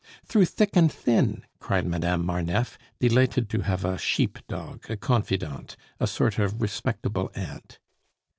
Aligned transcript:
"Through 0.25 0.45
thick 0.45 0.75
and 0.75 0.91
thin!" 0.91 1.43
cried 1.59 1.85
Madame 1.85 2.25
Marneffe, 2.25 2.75
delighted 2.99 3.49
to 3.51 3.61
have 3.61 3.85
a 3.85 3.99
sheep 3.99 4.39
dog, 4.47 4.89
a 4.89 4.97
confidante, 4.97 5.77
a 5.99 6.07
sort 6.07 6.39
of 6.39 6.59
respectable 6.59 7.31
aunt. 7.35 7.77